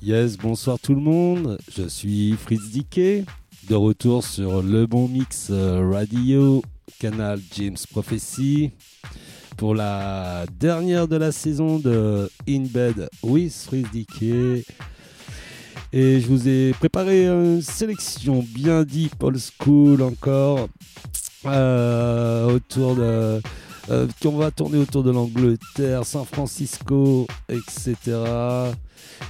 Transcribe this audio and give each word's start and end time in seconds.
Yes, 0.00 0.36
bonsoir 0.36 0.78
tout 0.80 0.94
le 0.94 1.00
monde. 1.00 1.58
Je 1.70 1.86
suis 1.86 2.32
Fritz 2.32 2.70
Dickey, 2.70 3.24
de 3.68 3.74
retour 3.74 4.24
sur 4.24 4.62
le 4.62 4.86
bon 4.86 5.08
mix 5.08 5.48
euh, 5.50 5.88
radio, 5.90 6.62
canal 6.98 7.40
James 7.56 7.76
Prophecy, 7.90 8.72
pour 9.62 9.76
la 9.76 10.44
dernière 10.58 11.06
de 11.06 11.14
la 11.14 11.30
saison 11.30 11.78
de 11.78 12.28
In 12.48 12.64
Bed 12.64 13.08
with 13.22 13.54
Fritz 13.54 13.86
Dickey. 13.92 14.64
Et 15.92 16.20
je 16.20 16.26
vous 16.26 16.48
ai 16.48 16.72
préparé 16.72 17.28
une 17.28 17.62
sélection 17.62 18.44
bien 18.52 18.82
deep 18.82 19.22
old 19.22 19.38
school 19.38 20.02
encore, 20.02 20.66
euh, 21.46 22.56
autour 22.56 22.96
de 22.96 23.40
euh, 23.90 24.08
qu'on 24.20 24.36
va 24.36 24.50
tourner 24.50 24.78
autour 24.78 25.04
de 25.04 25.12
l'Angleterre, 25.12 26.04
San 26.04 26.24
Francisco, 26.24 27.28
etc. 27.48 27.94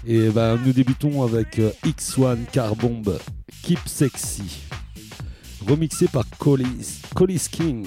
Et 0.07 0.31
ben, 0.31 0.59
nous 0.65 0.73
débutons 0.73 1.25
avec 1.25 1.59
euh, 1.59 1.73
X1 1.85 2.39
Car 2.51 2.75
Bomb, 2.75 3.19
Keep 3.65 3.81
Sexy, 3.85 4.63
remixé 5.69 6.09
par 6.09 6.25
Collis, 6.39 7.03
Collis 7.15 7.49
King 7.51 7.87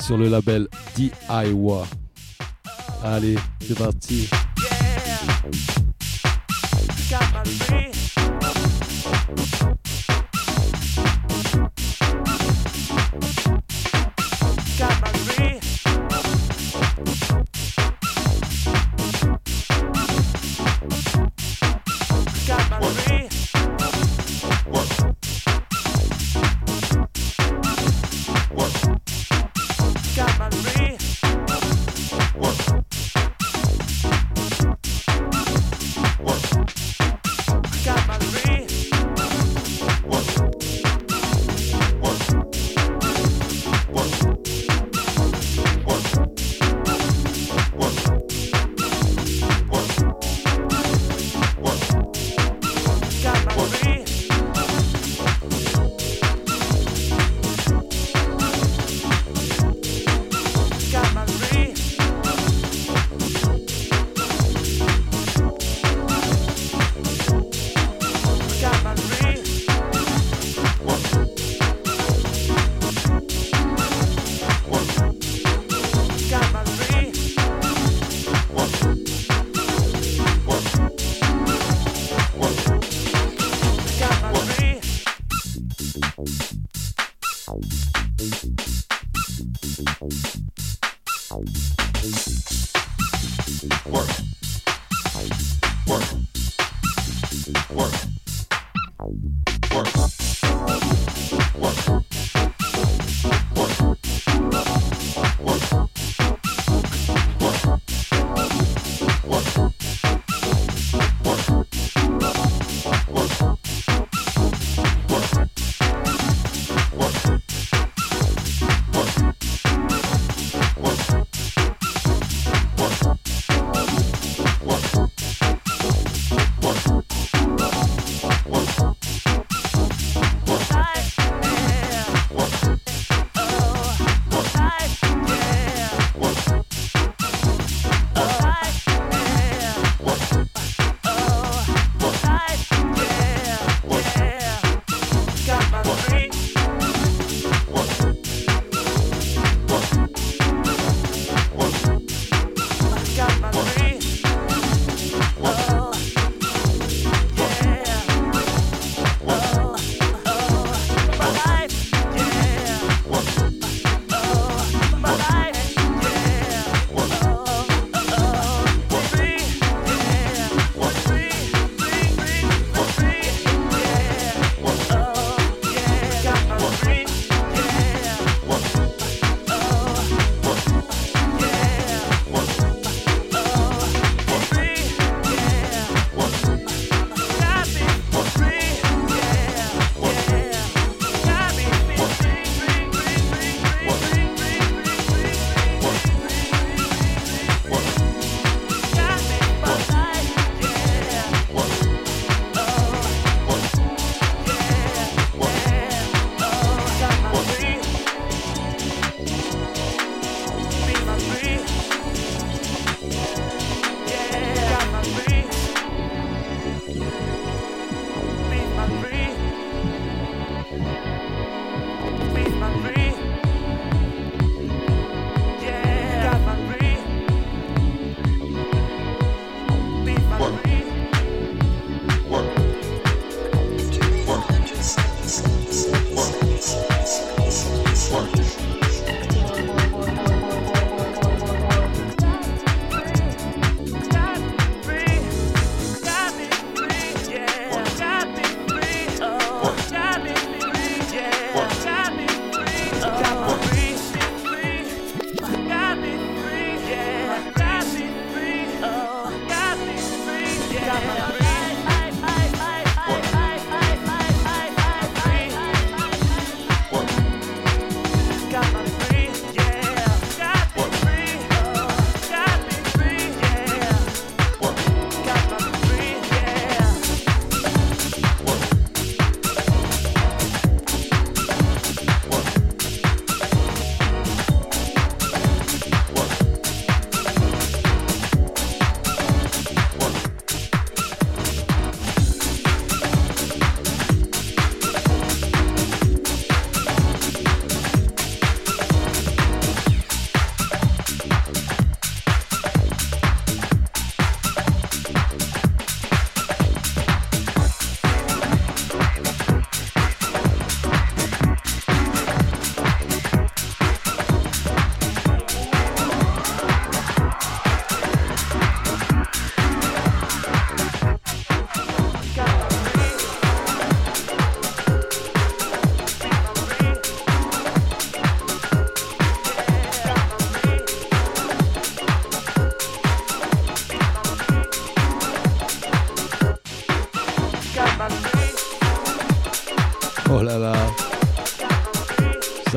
sur 0.00 0.16
le 0.16 0.28
label 0.28 0.68
DIY. 0.96 1.12
Allez, 3.04 3.36
c'est 3.60 3.78
parti. 3.78 4.28
Yeah. 9.30 9.87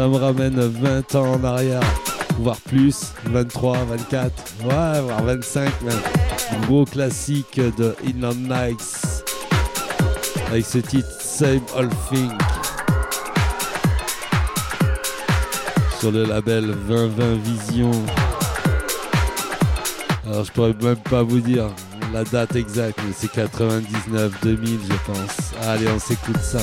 Ça 0.02 0.08
me 0.08 0.18
ramène 0.18 0.60
20 0.60 1.14
ans 1.14 1.34
en 1.34 1.44
arrière, 1.44 1.84
voire 2.40 2.58
plus, 2.62 3.14
23, 3.26 3.78
24, 3.84 4.34
ouais, 4.64 5.02
voire 5.02 5.24
25 5.24 5.82
même. 5.84 5.94
gros 6.66 6.86
classique 6.86 7.60
de 7.78 7.96
Inland 8.04 8.34
Nights 8.34 9.24
avec 10.50 10.66
ce 10.66 10.80
titre 10.80 11.08
Same 11.20 11.62
Old 11.76 11.94
Thing 12.12 12.32
sur 16.00 16.12
le 16.12 16.26
label 16.26 16.76
2020 16.88 17.36
Vision. 17.44 17.92
Alors 20.26 20.46
je 20.46 20.52
pourrais 20.52 20.74
même 20.82 20.96
pas 20.96 21.22
vous 21.22 21.42
dire 21.42 21.68
la 22.12 22.24
date 22.24 22.56
exacte, 22.56 23.00
mais 23.06 23.14
c'est 23.16 23.32
99, 23.32 24.32
2000 24.42 24.80
je 24.90 25.14
pense. 25.14 25.52
Allez, 25.68 25.88
on 25.96 26.00
s'écoute 26.00 26.42
ça. 26.42 26.58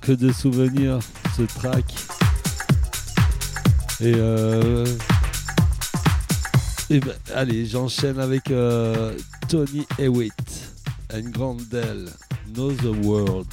Que 0.00 0.12
de 0.12 0.32
souvenirs, 0.32 0.98
ce 1.36 1.42
track. 1.42 1.84
Et, 4.00 4.14
euh, 4.16 4.86
ben, 6.90 7.12
allez, 7.34 7.66
j'enchaîne 7.66 8.18
avec 8.18 8.50
euh, 8.50 9.16
Tony 9.48 9.86
Hewitt, 9.98 10.32
une 11.14 11.30
grande 11.30 11.62
Dell, 11.68 12.08
Know 12.54 12.72
the 12.72 13.04
World. 13.04 13.46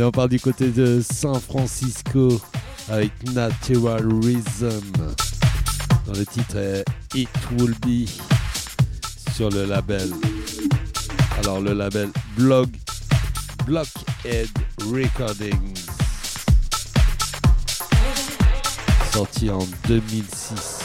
On 0.00 0.10
part 0.12 0.28
du 0.28 0.38
côté 0.38 0.70
de 0.70 1.02
San 1.02 1.40
Francisco 1.40 2.40
avec 2.88 3.10
Natural 3.32 4.06
Rhythm. 4.22 4.92
Dans 6.06 6.12
le 6.12 6.24
titre 6.24 6.56
est 6.56 6.84
It 7.14 7.28
Will 7.52 7.74
Be 7.80 8.08
sur 9.34 9.50
le 9.50 9.64
label. 9.64 10.10
Alors 11.38 11.60
le 11.60 11.72
label 11.72 12.10
Blog 12.36 12.68
Blockhead 13.66 14.48
Recordings. 14.82 15.74
Sorti 19.12 19.50
en 19.50 19.66
2006. 19.88 20.78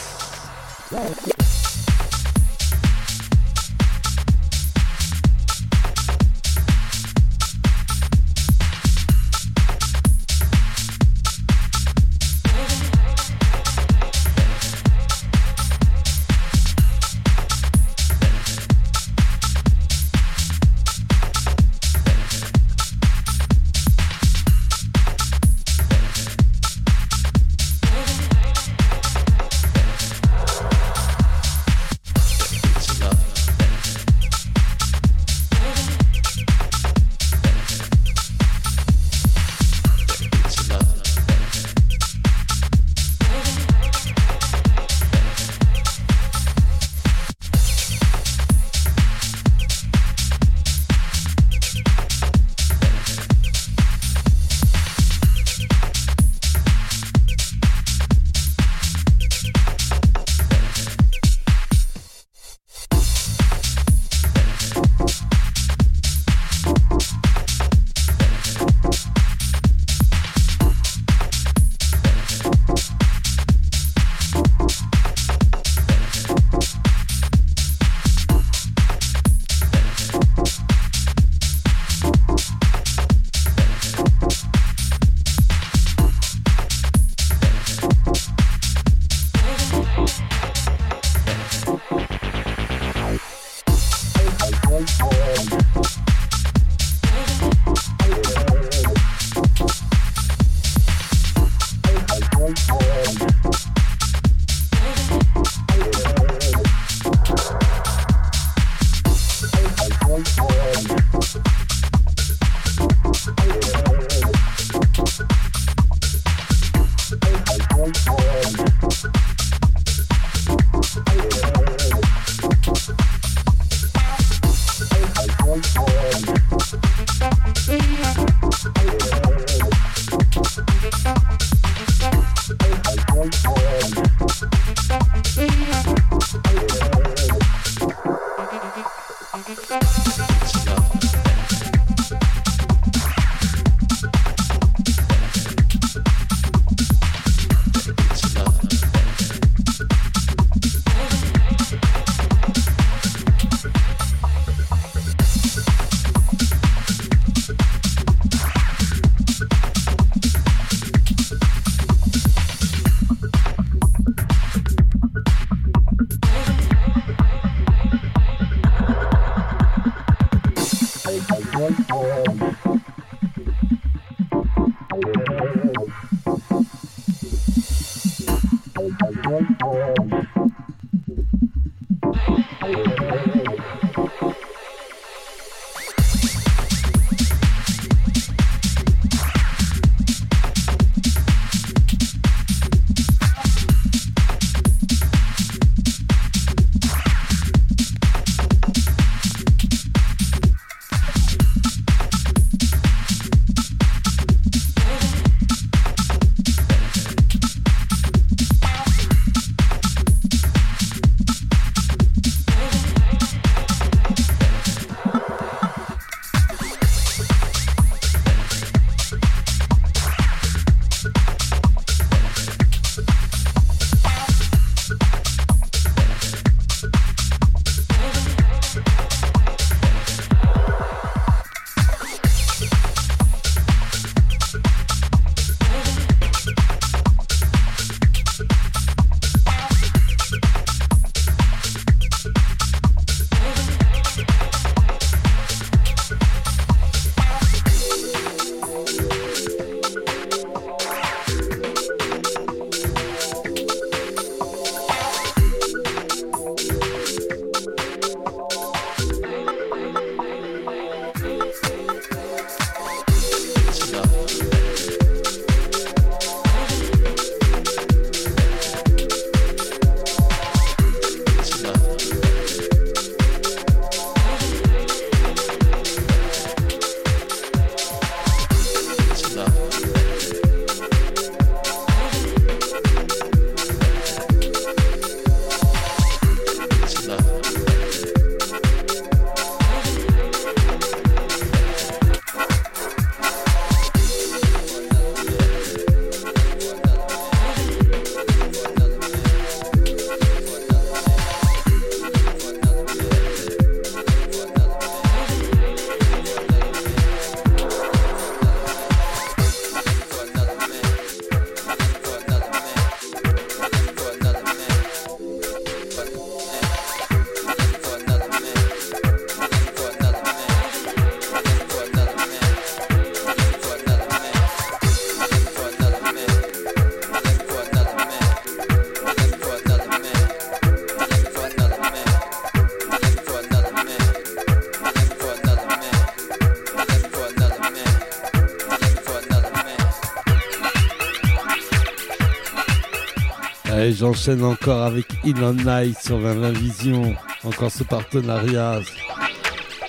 J'enchaîne 344.04 344.44
encore 344.44 344.82
avec 344.82 345.06
Inland 345.24 345.64
Night 345.64 345.98
sur 345.98 346.18
20 346.18 346.52
Vision. 346.52 347.16
Encore 347.46 347.72
ce 347.72 347.86
partenariat. 347.86 348.82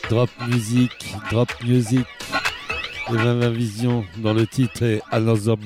Drop 0.08 0.30
Music, 0.46 0.92
Drop 1.32 1.48
Music 1.64 2.06
et 3.10 3.16
20 3.16 3.48
Vision 3.50 4.04
dans 4.18 4.32
le 4.32 4.46
titre 4.46 4.84
est 4.84 5.02
Another. 5.10 5.56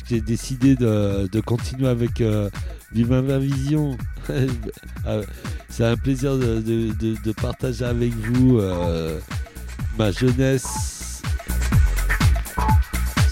Que 0.00 0.08
j'ai 0.08 0.20
décidé 0.20 0.76
de, 0.76 1.40
continuer 1.40 1.88
avec 1.88 2.20
euh, 2.20 2.48
Viva 2.92 3.20
Vision. 3.38 3.96
Euh, 4.30 4.48
c'est 5.68 5.84
un 5.84 5.96
plaisir 5.96 6.38
de, 6.38 7.32
partager 7.40 7.84
avec 7.84 8.12
vous 8.14 8.58
euh, 8.58 9.18
ma 9.98 10.10
jeunesse, 10.12 11.22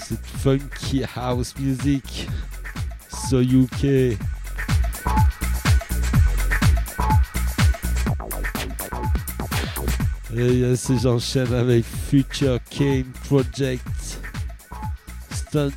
cette 0.07 0.25
funky 0.41 1.03
house 1.15 1.53
music, 1.59 2.27
so 3.29 3.41
UK. 3.41 4.17
Et 10.33 10.75
j'enchaîne 11.01 11.53
avec 11.53 11.83
Future 12.09 12.59
Kane 12.69 13.03
Project, 13.25 14.19
Stunt 15.29 15.71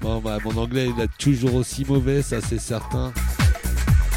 Bon, 0.00 0.20
bah, 0.20 0.38
mon 0.44 0.56
anglais 0.56 0.90
il 0.96 1.02
est 1.02 1.08
toujours 1.18 1.54
aussi 1.54 1.84
mauvais, 1.84 2.22
ça 2.22 2.40
c'est 2.40 2.60
certain. 2.60 3.12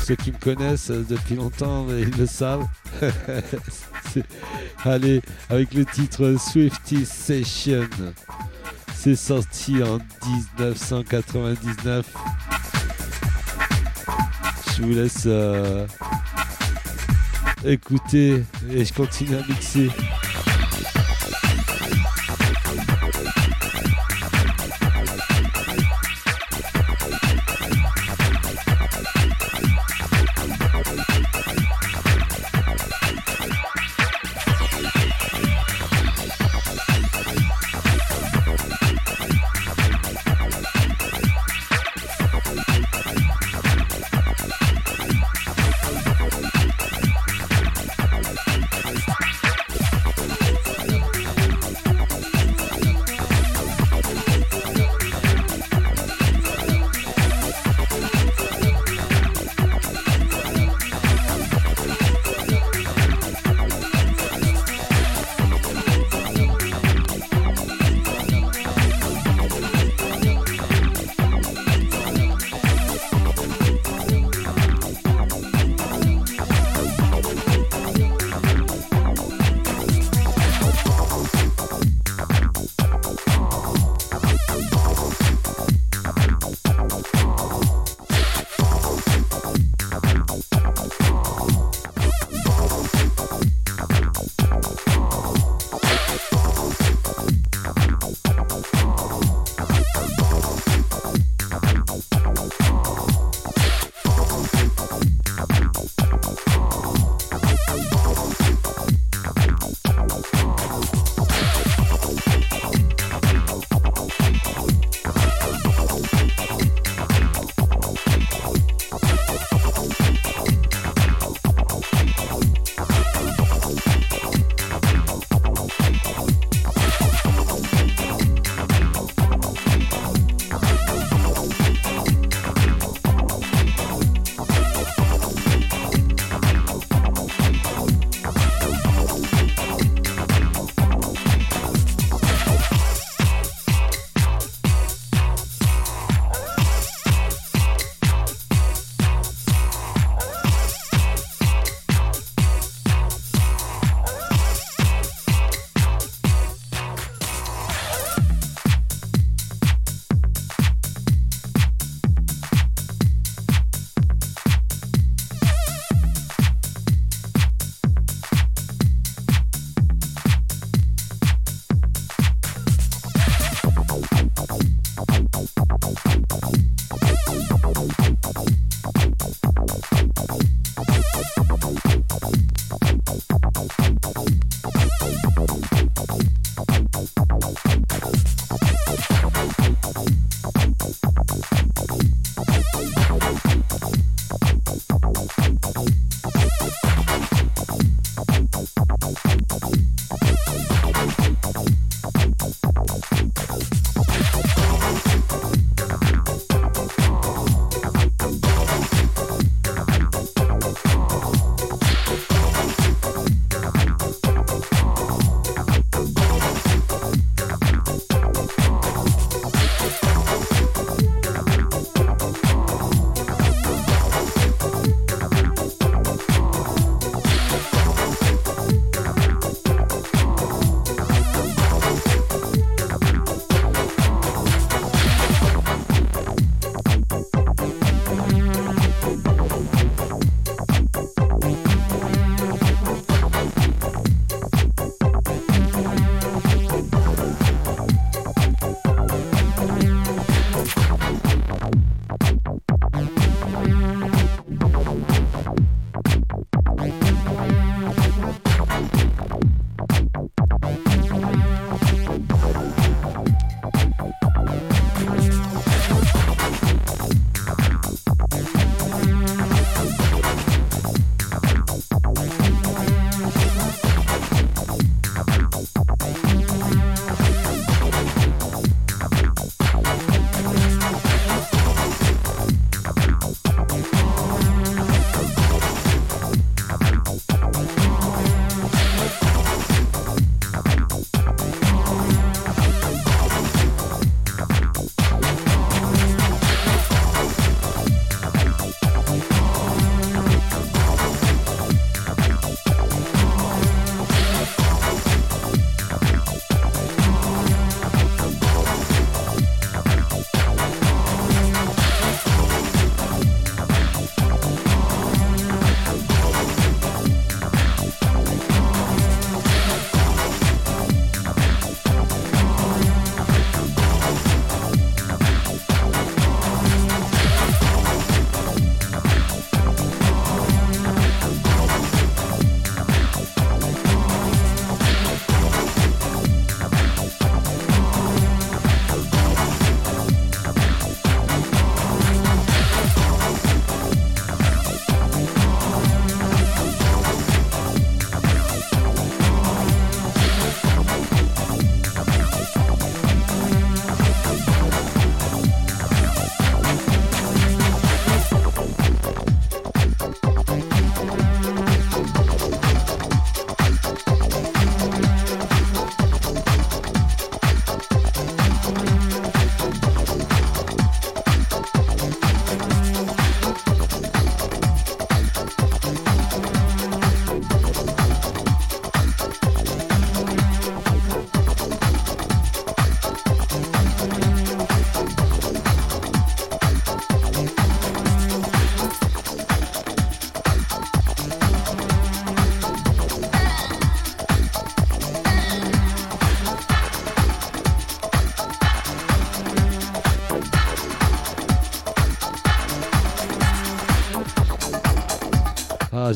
Ceux 0.06 0.16
qui 0.16 0.32
me 0.32 0.38
connaissent 0.38 0.92
euh, 0.92 1.04
depuis 1.10 1.36
longtemps, 1.36 1.88
ils 1.89 2.16
le 2.18 2.26
savent. 2.28 2.68
Allez, 4.86 5.22
avec 5.50 5.74
le 5.74 5.86
titre 5.86 6.36
Swifty 6.38 7.06
Session. 7.06 7.88
C'est 8.96 9.16
sorti 9.16 9.82
en 9.82 9.98
1999. 10.28 12.06
Je 14.78 14.82
vous 14.84 14.94
laisse 14.94 15.24
euh, 15.26 15.88
écouter 17.66 18.44
et 18.70 18.86
je 18.86 18.94
continue 18.94 19.36
à 19.36 19.48
mixer. 19.48 19.89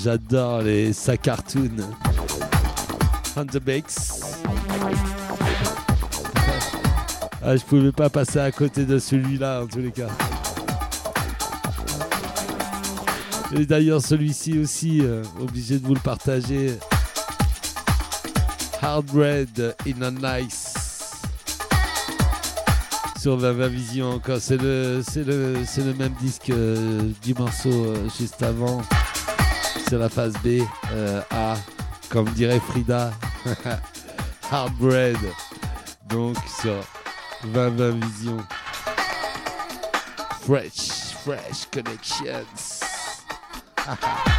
J'adore 0.07 0.61
les 0.61 0.93
sa 0.93 1.17
cartoon. 1.17 1.69
On 3.35 3.43
the 3.43 3.59
Bakes. 3.59 3.91
Ah, 7.43 7.57
je 7.57 7.63
pouvais 7.65 7.91
pas 7.91 8.09
passer 8.09 8.39
à 8.39 8.49
côté 8.53 8.85
de 8.85 8.99
celui-là 8.99 9.63
en 9.63 9.67
tous 9.67 9.79
les 9.79 9.91
cas. 9.91 10.07
Et 13.53 13.65
d'ailleurs 13.65 14.01
celui-ci 14.01 14.57
aussi, 14.57 15.01
euh, 15.01 15.23
obligé 15.41 15.77
de 15.77 15.85
vous 15.85 15.95
le 15.95 15.99
partager. 15.99 16.79
Hard 18.81 19.09
Red 19.13 19.75
in 19.85 20.01
a 20.03 20.39
Nice. 20.39 20.73
Sur 23.19 23.35
la 23.41 23.51
Vision 23.67 24.11
encore. 24.11 24.39
C'est 24.39 24.61
le, 24.61 25.01
c'est 25.05 25.25
le, 25.25 25.55
le 25.55 25.93
même 25.95 26.13
disque 26.21 26.49
euh, 26.51 27.11
du 27.21 27.33
morceau 27.33 27.87
euh, 27.87 28.07
juste 28.17 28.41
avant. 28.41 28.81
C'est 29.89 29.97
la 29.97 30.09
phase 30.09 30.33
B. 30.43 30.63
A, 31.31 31.55
comme 32.09 32.29
dirait 32.31 32.59
Frida. 32.59 33.11
Hard 34.51 34.73
Red. 34.81 35.17
Donc 36.09 36.35
sur 36.61 36.83
2020 37.53 38.05
Vision. 38.05 38.37
Fresh, 40.41 41.13
fresh 41.23 41.67
connections. 41.71 42.81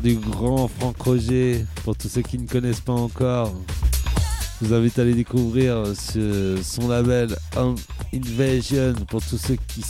du 0.00 0.14
grand 0.14 0.68
Franck 0.68 1.00
Roger. 1.02 1.64
Pour 1.84 1.96
tous 1.96 2.08
ceux 2.08 2.22
qui 2.22 2.38
ne 2.38 2.46
connaissent 2.46 2.80
pas 2.80 2.92
encore, 2.92 3.52
je 4.60 4.66
vous 4.66 4.74
invite 4.74 4.98
à 4.98 5.02
aller 5.02 5.14
découvrir 5.14 5.84
son 5.94 6.88
label 6.88 7.36
Home 7.56 7.76
Invasion. 8.14 8.94
Pour 9.08 9.22
tous 9.22 9.38
ceux 9.38 9.56
qui, 9.68 9.82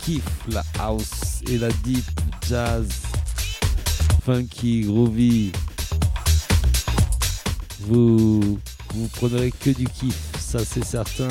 kiffent 0.00 0.22
la 0.48 0.64
house 0.80 1.42
et 1.48 1.58
la 1.58 1.68
deep 1.84 2.04
jazz, 2.48 2.88
funky, 4.24 4.80
groovy, 4.82 5.52
vous 7.80 8.58
vous 8.94 9.08
prendrez 9.14 9.52
que 9.52 9.70
du 9.70 9.86
kiff, 9.86 10.18
ça 10.38 10.60
c'est 10.64 10.84
certain. 10.84 11.28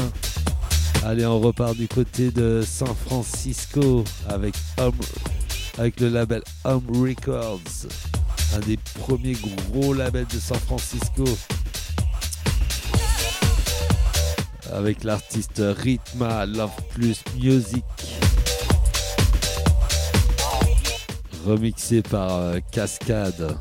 Allez, 1.04 1.26
on 1.26 1.40
repart 1.40 1.76
du 1.76 1.88
côté 1.88 2.32
de 2.32 2.64
San 2.66 2.94
Francisco 3.06 4.04
avec 4.30 4.56
Home 4.78 4.96
avec 5.78 6.00
le 6.00 6.10
label 6.10 6.42
Home 6.64 6.86
Records, 6.90 7.88
un 8.56 8.60
des 8.60 8.78
premiers 9.00 9.38
gros 9.72 9.94
labels 9.94 10.26
de 10.28 10.40
San 10.40 10.58
Francisco. 10.60 11.26
Avec 14.74 15.04
l'artiste 15.04 15.62
Rhythma 15.64 16.46
Love 16.46 16.72
Plus 16.94 17.24
Music. 17.36 17.84
Remixé 21.46 22.02
par 22.02 22.36
euh, 22.36 22.60
Cascade. 22.72 23.58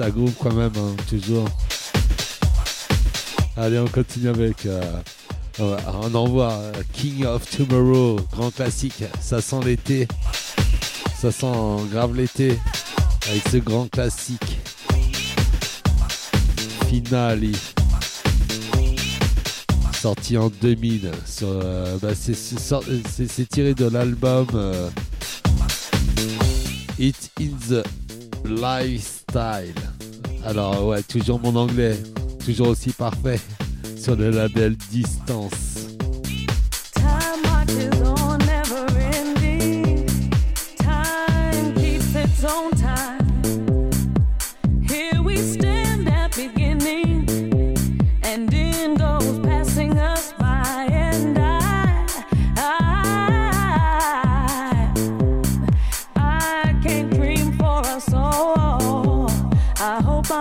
Ça 0.00 0.08
quand 0.42 0.54
même, 0.54 0.72
hein, 0.76 0.96
toujours. 1.08 1.46
Allez, 3.56 3.78
on 3.78 3.86
continue 3.86 4.28
avec. 4.28 4.64
Euh, 4.64 4.80
on 5.58 6.14
envoie 6.14 6.52
euh, 6.52 6.72
King 6.94 7.26
of 7.26 7.44
Tomorrow, 7.50 8.18
grand 8.32 8.50
classique. 8.50 9.04
Ça 9.20 9.42
sent 9.42 9.60
l'été. 9.62 10.08
Ça 11.20 11.30
sent 11.30 11.52
grave 11.92 12.16
l'été. 12.16 12.58
Avec 13.28 13.42
ce 13.48 13.58
grand 13.58 13.90
classique. 13.90 14.58
Finale. 16.88 17.52
Sorti 20.00 20.38
en 20.38 20.48
2000. 20.48 21.10
Euh, 21.42 21.98
bah, 22.00 22.08
c'est 22.14 23.48
tiré 23.50 23.74
de 23.74 23.86
l'album 23.86 24.46
It 26.98 27.30
in 27.38 27.50
the 27.68 27.84
Alors 30.44 30.86
ouais, 30.86 31.02
toujours 31.02 31.40
mon 31.40 31.54
anglais, 31.54 31.96
toujours 32.44 32.68
aussi 32.68 32.90
parfait 32.90 33.38
sur 33.96 34.16
le 34.16 34.30
label 34.30 34.76
Distance. 34.90 35.79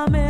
coming. 0.05 0.28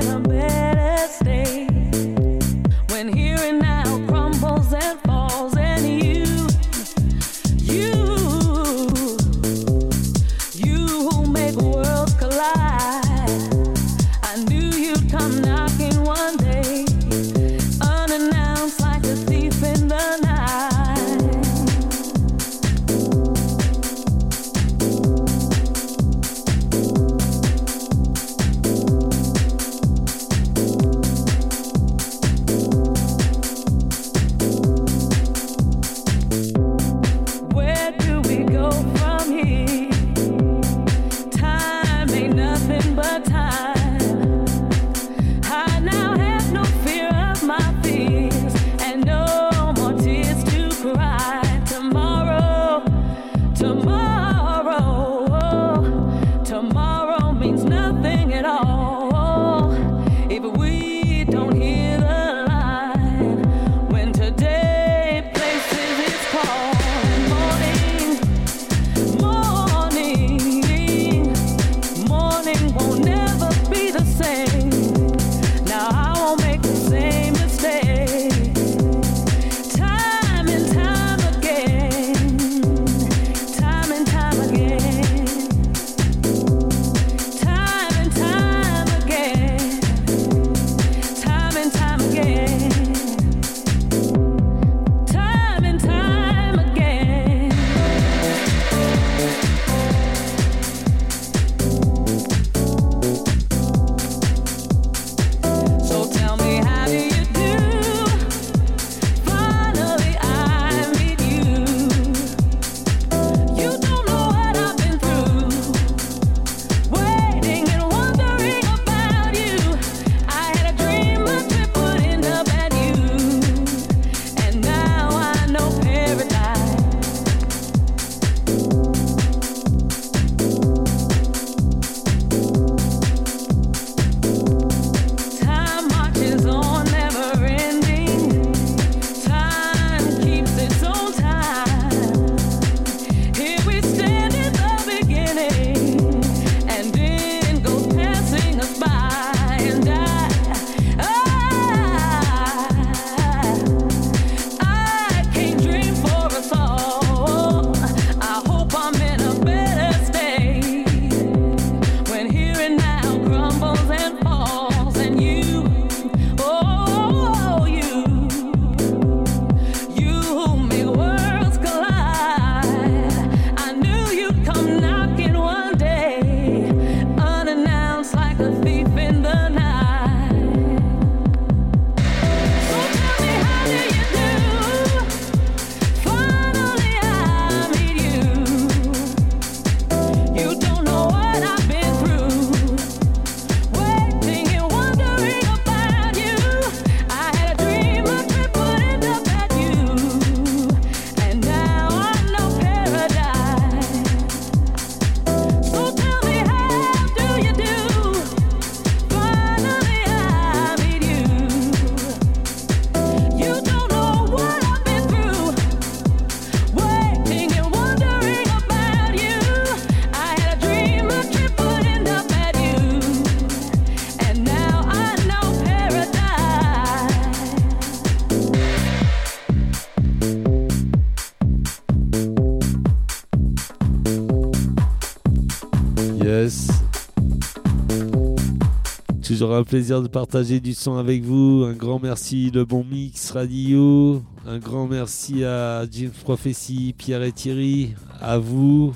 Toujours 239.39 239.55
un 239.55 239.63
plaisir 239.63 240.01
de 240.01 240.09
partager 240.09 240.59
du 240.59 240.73
son 240.73 240.97
avec 240.97 241.23
vous. 241.23 241.63
Un 241.65 241.71
grand 241.71 241.97
merci 241.97 242.51
Le 242.51 242.65
Bon 242.65 242.83
Mix 242.83 243.31
Radio. 243.31 244.21
Un 244.45 244.59
grand 244.59 244.85
merci 244.85 245.45
à 245.45 245.85
James 245.89 246.11
Prophecy, 246.25 246.93
Pierre 246.97 247.23
et 247.23 247.31
Thierry. 247.31 247.95
À 248.19 248.37
vous, 248.37 248.93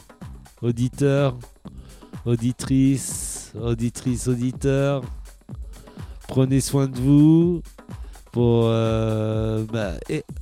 auditeurs, 0.61 1.37
auditrices, 2.25 3.53
auditrices, 3.57 4.27
auditeurs. 4.27 5.01
Prenez 6.27 6.59
soin 6.59 6.87
de 6.87 6.99
vous 6.99 7.61
pour 8.33 8.63
euh, 8.65 9.63
bah, 9.71 9.93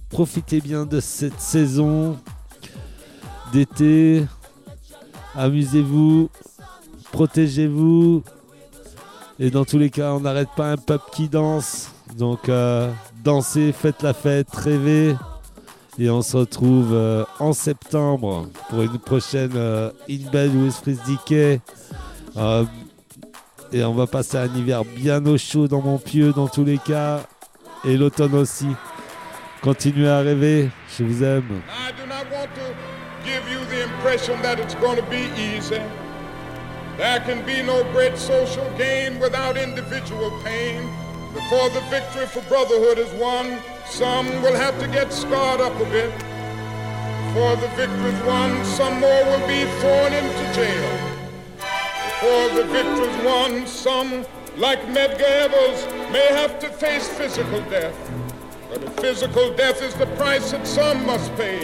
profitez 0.10 0.62
bien 0.62 0.88
de 0.88 1.00
cette 1.00 1.40
saison 1.40 2.18
d'été. 3.54 4.26
Amusez-vous, 5.36 6.32
protégez-vous. 7.12 8.24
Et 9.44 9.50
dans 9.50 9.66
tous 9.66 9.80
les 9.80 9.90
cas, 9.90 10.14
on 10.14 10.20
n'arrête 10.20 10.50
pas 10.56 10.72
un 10.72 10.78
peuple 10.78 11.06
qui 11.12 11.28
danse. 11.28 11.92
Donc 12.16 12.48
euh, 12.48 12.92
dansez, 13.24 13.72
faites 13.72 14.04
la 14.04 14.14
fête, 14.14 14.54
rêvez. 14.54 15.16
Et 15.98 16.12
on 16.12 16.22
se 16.22 16.38
retrouve 16.38 16.94
euh, 16.94 17.26
en 17.40 17.52
septembre 17.52 18.48
pour 18.70 18.84
une 18.84 19.00
prochaine 19.00 19.54
euh, 19.56 19.90
In 20.08 20.30
Bed 20.32 20.56
with 20.56 20.84
Decay. 21.08 21.60
Euh, 22.38 22.66
et 23.74 23.84
on 23.84 23.96
va 23.96 24.06
passer 24.06 24.38
un 24.38 24.56
hiver 24.56 24.86
bien 24.86 25.26
au 25.26 25.40
chaud 25.40 25.68
dans 25.68 25.82
mon 25.82 25.98
pieu 25.98 26.34
dans 26.34 26.48
tous 26.48 26.64
les 26.64 26.78
cas. 26.78 27.22
Et 27.84 27.98
l'automne 27.98 28.36
aussi. 28.36 28.68
Continuez 29.64 30.10
à 30.10 30.20
rêver. 30.20 30.70
Je 31.00 31.04
vous 31.04 31.24
aime. 31.24 31.62
There 37.02 37.20
can 37.22 37.44
be 37.48 37.64
no 37.64 37.84
great 37.94 38.16
social 38.16 38.70
gain 38.78 39.18
without 39.20 39.58
individual 39.58 40.30
pain. 40.44 40.88
Before 41.34 41.68
the 41.70 41.82
victory 41.90 42.28
for 42.28 42.42
brotherhood 42.42 43.00
is 43.00 43.12
won, 43.20 43.58
some 43.88 44.28
will 44.44 44.54
have 44.54 44.80
to 44.80 44.88
get 44.88 45.12
scarred 45.12 45.62
up 45.62 45.74
a 45.82 45.86
bit. 45.86 46.12
Before 47.26 47.56
the 47.56 47.70
victory 47.70 48.12
is 48.12 48.22
won, 48.24 48.64
some 48.66 49.00
more 49.00 49.24
will 49.26 49.48
be 49.48 49.66
thrown 49.80 50.14
into 50.14 50.54
jail. 50.54 51.18
Before 52.06 52.50
the 52.50 52.66
victory 52.66 53.08
is 53.08 53.26
won, 53.26 53.66
some, 53.66 54.24
like 54.58 54.82
Medgar 54.82 55.24
Evers, 55.24 55.88
may 56.12 56.28
have 56.28 56.60
to 56.60 56.70
face 56.70 57.10
physical 57.10 57.62
death. 57.62 58.11
But 58.72 58.86
a 58.86 58.90
physical 59.02 59.54
death 59.54 59.82
is 59.82 59.94
the 59.96 60.06
price 60.16 60.52
that 60.52 60.66
some 60.66 61.06
must 61.06 61.36
pay 61.36 61.60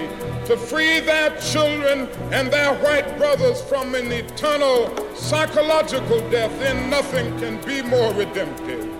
to 0.45 0.57
free 0.57 0.99
their 0.99 1.29
children 1.39 2.09
and 2.33 2.51
their 2.51 2.73
white 2.79 3.17
brothers 3.17 3.61
from 3.61 3.95
an 3.95 4.11
eternal 4.11 4.93
psychological 5.15 6.19
death. 6.29 6.51
Then 6.59 6.89
nothing 6.89 7.37
can 7.39 7.61
be 7.65 7.81
more 7.81 8.13
redemptive. 8.13 8.91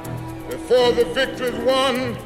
Before 0.50 0.94
the 0.94 1.04
victory 1.14 1.48
is 1.48 1.60
won, 1.66 2.18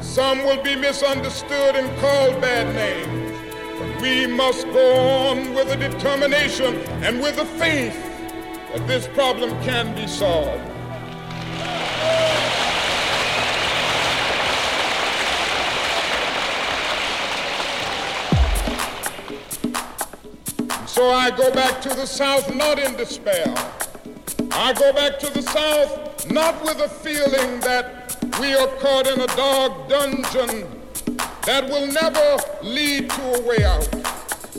some 0.00 0.38
will 0.44 0.62
be 0.62 0.76
misunderstood 0.76 1.74
and 1.74 1.98
called 1.98 2.40
bad 2.40 2.72
names. 2.76 3.36
But 3.76 4.02
we 4.02 4.28
must 4.28 4.64
go 4.66 4.94
on 5.30 5.52
with 5.52 5.68
a 5.72 5.76
determination 5.76 6.76
and 7.02 7.20
with 7.20 7.38
a 7.38 7.44
faith 7.44 8.00
that 8.72 8.86
this 8.86 9.08
problem 9.08 9.50
can 9.64 9.96
be 9.96 10.06
solved. 10.06 10.73
So 20.94 21.10
I 21.10 21.32
go 21.32 21.52
back 21.52 21.82
to 21.82 21.88
the 21.88 22.06
South 22.06 22.54
not 22.54 22.78
in 22.78 22.94
despair. 22.94 23.52
I 24.52 24.72
go 24.74 24.92
back 24.92 25.18
to 25.18 25.28
the 25.28 25.42
South 25.42 26.30
not 26.30 26.62
with 26.62 26.78
a 26.80 26.88
feeling 26.88 27.58
that 27.62 28.16
we 28.38 28.54
are 28.54 28.68
caught 28.78 29.08
in 29.08 29.20
a 29.20 29.26
dark 29.26 29.88
dungeon 29.88 30.70
that 31.46 31.64
will 31.68 31.88
never 31.88 32.38
lead 32.62 33.10
to 33.10 33.22
a 33.34 33.42
way 33.42 33.64
out. 33.64 33.88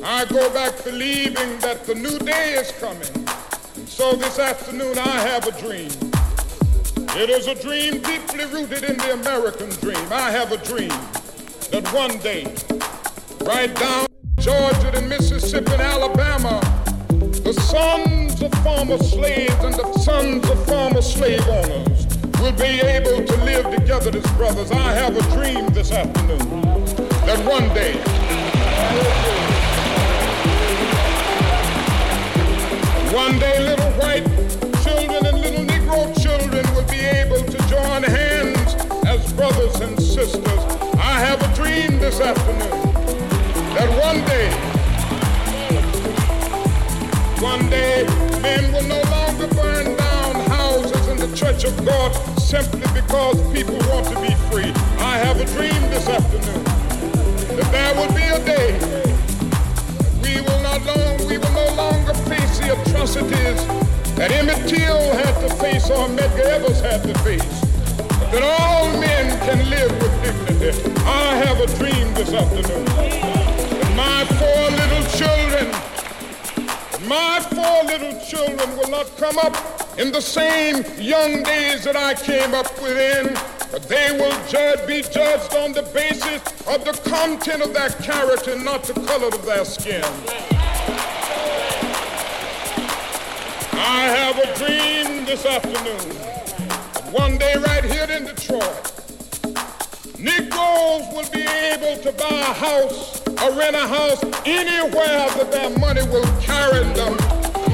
I 0.04 0.26
go 0.26 0.54
back 0.54 0.84
believing 0.84 1.58
that 1.60 1.86
the 1.86 1.96
new 1.96 2.20
day 2.20 2.56
is 2.56 2.70
coming. 2.82 3.28
So 3.88 4.12
this 4.12 4.38
afternoon 4.38 4.98
I 4.98 5.18
have 5.32 5.48
a 5.48 5.58
dream. 5.62 5.90
It 7.16 7.30
is 7.30 7.48
a 7.48 7.56
dream 7.56 8.02
deeply 8.02 8.44
rooted 8.48 8.84
in 8.84 8.98
the 8.98 9.14
American 9.14 9.70
dream. 9.80 10.06
I 10.12 10.32
have 10.32 10.52
a 10.52 10.58
dream 10.58 10.90
that 11.72 11.90
one 11.94 12.18
day, 12.18 12.54
right 13.48 13.74
down 13.74 14.08
Georgia 14.46 14.92
and 14.96 15.10
Mississippi 15.10 15.72
and 15.72 15.82
Alabama, 15.82 16.62
the 17.10 17.52
sons 17.54 18.44
of 18.44 18.54
former 18.62 19.00
slaves 19.00 19.64
and 19.64 19.74
the 19.74 19.92
sons 19.98 20.48
of 20.48 20.66
former 20.68 21.02
slave 21.02 21.42
owners 21.48 22.06
will 22.40 22.52
be 22.52 22.80
able 22.86 23.26
to 23.26 23.38
live 23.44 23.66
together 23.74 24.16
as 24.16 24.32
brothers. 24.34 24.70
I 24.70 24.94
have 24.94 25.18
a 25.18 25.24
dream 25.34 25.66
this 25.70 25.92
afternoon 25.92 26.62
that 27.26 27.44
one 27.44 27.74
day 27.74 27.94
one 33.16 33.40
day 33.40 33.68
little 33.68 33.92
white 33.94 34.26
children 34.84 35.26
and 35.26 35.42
little 35.42 35.66
Negro 35.66 36.22
children 36.22 36.64
will 36.76 36.88
be 36.88 37.00
able 37.00 37.44
to 37.44 37.58
join 37.68 38.04
hands 38.04 38.76
as 39.08 39.34
brothers 39.34 39.80
and 39.82 40.00
sisters. 40.00 40.60
I 41.00 41.18
have 41.18 41.42
a 41.42 41.56
dream 41.56 41.98
this 41.98 42.22
afternoon 42.22 42.85
that 43.76 43.90
one 44.00 44.24
day, 44.24 44.50
one 47.44 47.70
day, 47.70 48.06
men 48.42 48.72
will 48.72 48.88
no 48.88 49.02
longer 49.12 49.48
burn 49.54 49.98
down 49.98 50.36
houses 50.50 51.08
in 51.10 51.18
the 51.18 51.36
church 51.36 51.66
of 51.66 51.76
God 51.86 52.14
simply 52.40 52.88
because 52.94 53.36
people 53.52 53.76
want 53.90 54.08
to 54.08 54.16
be 54.22 54.34
free. 54.50 54.72
I 55.04 55.18
have 55.18 55.42
a 55.42 55.46
dream 55.58 55.82
this 55.92 56.08
afternoon 56.08 56.64
that 57.58 57.70
there 57.72 57.94
will 57.96 58.14
be 58.16 58.24
a 58.24 58.40
day 58.46 59.06
we 60.24 60.40
will 60.42 60.62
not 60.62 60.80
long, 60.86 61.28
we 61.28 61.38
will 61.38 61.52
no 61.52 61.68
longer 61.76 62.14
face 62.32 62.60
the 62.60 62.82
atrocities 62.82 63.60
that 64.16 64.32
Emmett 64.32 64.70
Till 64.70 65.02
had 65.20 65.36
to 65.42 65.54
face 65.56 65.90
or 65.90 66.08
Medgar 66.08 66.46
Evers 66.46 66.80
had 66.80 67.04
to 67.04 67.14
face. 67.20 67.44
That 68.32 68.42
all 68.42 68.88
men 69.02 69.38
can 69.46 69.70
live 69.70 69.92
with 70.02 70.14
dignity. 70.24 70.94
I 71.06 71.36
have 71.44 71.60
a 71.60 71.68
dream 71.78 72.14
this 72.14 72.34
afternoon 72.34 73.45
my 73.96 74.26
four 74.26 74.70
little 74.72 75.04
children, 75.18 75.72
my 77.08 77.40
four 77.40 77.84
little 77.86 78.20
children 78.20 78.78
will 78.78 78.90
not 78.90 79.08
come 79.18 79.38
up 79.38 79.56
in 79.98 80.12
the 80.12 80.22
same 80.22 80.84
young 81.00 81.44
days 81.44 81.86
that 81.86 81.96
I 81.96 82.14
came 82.14 82.54
up 82.54 82.70
within, 82.82 83.34
but 83.72 83.88
they 83.88 84.12
will 84.12 84.38
judge, 84.50 84.86
be 84.86 85.02
judged 85.02 85.56
on 85.56 85.72
the 85.72 85.84
basis 85.94 86.42
of 86.68 86.84
the 86.84 86.92
content 87.10 87.64
of 87.64 87.74
their 87.74 87.90
character, 87.90 88.58
not 88.60 88.84
the 88.84 88.94
color 88.94 89.28
of 89.28 89.46
their 89.46 89.64
skin. 89.64 90.04
I 93.78 94.02
have 94.20 94.38
a 94.38 94.48
dream 94.58 95.26
this 95.26 95.46
afternoon. 95.46 96.16
One 97.14 97.38
day 97.38 97.56
right 97.56 97.86
here 97.86 98.10
in 98.12 98.26
Detroit, 98.26 98.92
Negroes 100.20 101.08
will 101.14 101.30
be 101.32 101.44
able 101.44 102.02
to 102.04 102.12
buy 102.12 102.40
a 102.40 102.54
house 102.54 103.15
or 103.42 103.52
rent 103.58 103.76
a 103.76 103.88
house 103.88 104.24
anywhere 104.46 105.30
that 105.38 105.52
their 105.52 105.70
money 105.78 106.02
will 106.08 106.26
carry 106.42 106.84
them. 106.94 107.16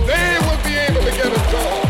They 0.08 0.38
will 0.42 0.62
be 0.64 0.76
able 0.76 1.02
to 1.02 1.12
get 1.12 1.28
a 1.28 1.42
job. 1.52 1.88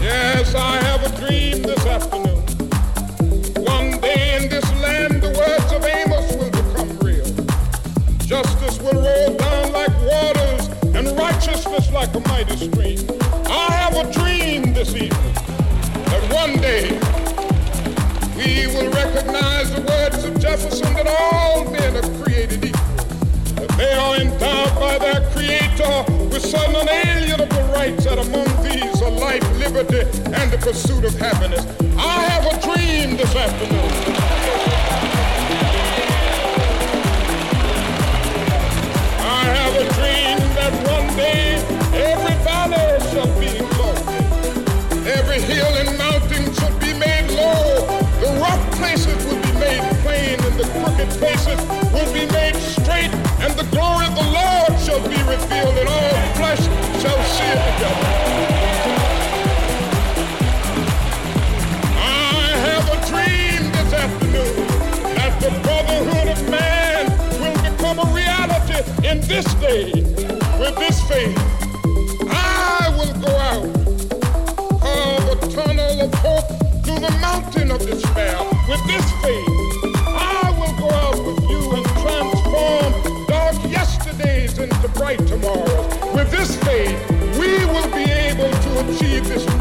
Yes, 0.00 0.54
I 0.54 0.76
have 0.82 1.02
a 1.04 1.16
dream 1.20 1.62
this 1.62 1.84
afternoon. 1.86 2.42
One 3.64 4.00
day 4.00 4.36
in 4.36 4.48
this 4.48 4.64
land, 4.80 5.22
the 5.22 5.30
words 5.36 5.72
of 5.72 5.84
Amos 5.84 6.36
will 6.36 6.50
become 6.50 6.98
real. 6.98 7.26
Justice 8.26 8.78
will 8.80 9.00
roll 9.00 9.36
down 9.36 9.72
like 9.72 9.94
waters 10.02 10.68
and 10.94 11.06
righteousness 11.18 11.90
like 11.92 12.14
a 12.14 12.20
mighty 12.28 12.56
stream. 12.56 12.98
I 13.46 13.72
have 13.72 13.94
a 13.96 14.12
dream 14.12 14.72
this 14.74 14.94
evening 14.94 15.34
that 16.10 16.32
one 16.32 16.60
day 16.60 17.09
we 18.40 18.66
will 18.68 18.90
recognize 18.90 19.70
the 19.70 19.82
words 19.82 20.24
of 20.24 20.38
Jefferson 20.40 20.94
that 20.94 21.06
all 21.06 21.70
men 21.70 21.96
are 21.96 22.22
created 22.22 22.64
equal. 22.64 22.80
That 23.56 23.68
they 23.76 23.92
are 23.92 24.16
endowed 24.16 24.74
by 24.80 24.98
their 24.98 25.20
Creator 25.32 26.04
with 26.32 26.42
certain 26.42 26.74
unalienable 26.74 27.62
rights, 27.74 28.04
that 28.04 28.18
among 28.18 28.48
these 28.64 29.02
are 29.02 29.10
life, 29.10 29.44
liberty, 29.58 30.00
and 30.32 30.50
the 30.50 30.58
pursuit 30.58 31.04
of 31.04 31.14
happiness. 31.18 31.66
I 31.98 32.22
have 32.32 32.46
a 32.46 32.56
dream 32.64 33.16
this 33.18 33.34
afternoon. 33.36 33.90
I 39.20 39.44
have 39.58 39.74
a 39.76 39.86
dream 39.98 40.38
that 40.56 40.72
one 40.88 41.08
day 41.16 41.60
every 42.08 42.36
valley 42.44 43.00
shall 43.12 43.29
crooked 51.08 51.58
will 51.92 52.12
be 52.12 52.26
made 52.32 52.56
straight, 52.56 53.12
and 53.40 53.52
the 53.54 53.64
glory 53.72 54.06
of 54.06 54.14
the 54.14 54.22
Lord 54.22 54.72
shall 54.84 55.00
be 55.08 55.16
revealed, 55.24 55.76
and 55.78 55.88
all 55.88 56.34
flesh 56.36 56.60
shall 57.00 57.20
see 57.24 57.48
it 57.48 57.60
together. 57.68 58.08
I 61.96 62.52
have 62.66 62.86
a 62.88 62.98
dream 63.08 63.72
this 63.72 63.92
afternoon 63.92 64.66
that 65.16 65.32
the 65.40 65.50
brotherhood 65.64 66.28
of 66.28 66.40
man 66.50 67.08
will 67.40 67.56
become 67.70 67.98
a 67.98 68.08
reality 68.12 68.80
in 69.08 69.20
this 69.22 69.46
day, 69.54 69.92
with 70.58 70.76
this 70.76 71.00
faith. 71.08 71.38
I 72.28 72.92
will 72.96 73.14
go 73.20 73.32
out 73.36 73.64
of 74.84 75.28
a 75.32 75.48
tunnel 75.48 76.00
of 76.02 76.14
hope 76.14 76.48
to 76.84 76.92
the 77.00 77.10
mountain 77.20 77.70
of 77.70 77.80
despair 77.80 78.36
with 78.68 78.84
this 78.86 79.10
faith. 79.22 79.69
leave 89.10 89.28
this 89.28 89.59